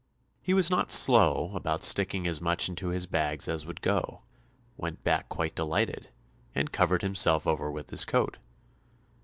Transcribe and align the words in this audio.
He 0.41 0.55
was 0.55 0.71
not 0.71 0.89
slow 0.89 1.51
about 1.55 1.83
sticking 1.83 2.25
as 2.25 2.41
much 2.41 2.67
into 2.67 2.87
his 2.87 3.05
bags 3.05 3.47
as 3.47 3.67
would 3.67 3.83
go, 3.83 4.23
went 4.75 5.03
back 5.03 5.29
quite 5.29 5.53
delighted, 5.53 6.09
and 6.55 6.71
covered 6.73 7.03
himself 7.03 7.45
over 7.45 7.69
with 7.71 7.91
his 7.91 8.03
coat. 8.03 8.39